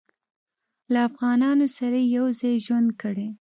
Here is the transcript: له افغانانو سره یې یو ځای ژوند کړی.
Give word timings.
له 0.91 0.99
افغانانو 1.09 1.65
سره 1.77 1.97
یې 2.01 2.09
یو 2.17 2.25
ځای 2.39 2.55
ژوند 2.65 2.89
کړی. 3.01 3.27